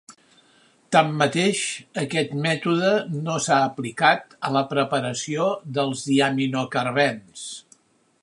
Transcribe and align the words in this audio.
Tanmateix, 0.95 1.59
aquest 2.03 2.33
mètode 2.45 2.93
no 3.27 3.35
s'ha 3.47 3.59
aplicat 3.67 4.35
a 4.49 4.53
la 4.57 4.65
preparació 4.73 5.47
de 5.79 5.85
diaminocarbens. 5.99 7.45